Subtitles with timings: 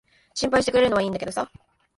[0.33, 1.51] 心配してくれるのは良いんだけどさ。